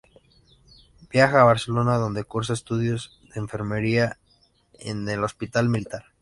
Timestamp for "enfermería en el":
3.41-5.23